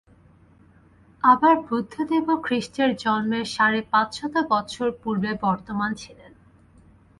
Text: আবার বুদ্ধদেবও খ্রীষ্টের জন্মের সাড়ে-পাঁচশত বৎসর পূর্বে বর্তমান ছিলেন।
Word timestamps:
আবার 1.23 1.55
বুদ্ধদেবও 1.67 2.35
খ্রীষ্টের 2.41 2.89
জন্মের 2.95 3.45
সাড়ে-পাঁচশত 3.47 4.33
বৎসর 4.49 4.89
পূর্বে 5.01 5.31
বর্তমান 5.43 5.91
ছিলেন। 5.95 6.31